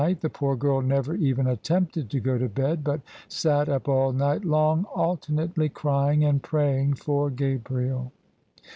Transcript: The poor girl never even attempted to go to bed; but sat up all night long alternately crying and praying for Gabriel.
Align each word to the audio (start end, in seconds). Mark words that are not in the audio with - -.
The 0.19 0.31
poor 0.31 0.55
girl 0.55 0.81
never 0.81 1.13
even 1.13 1.45
attempted 1.45 2.09
to 2.09 2.19
go 2.19 2.39
to 2.39 2.49
bed; 2.49 2.83
but 2.83 3.01
sat 3.27 3.69
up 3.69 3.87
all 3.87 4.11
night 4.13 4.43
long 4.43 4.85
alternately 4.85 5.69
crying 5.69 6.23
and 6.23 6.41
praying 6.41 6.95
for 6.95 7.29
Gabriel. 7.29 8.11